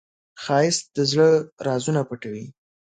ښایست 0.43 0.83
د 0.95 0.97
زړه 1.11 1.29
رازونه 1.67 2.01
پټوي 2.09 2.45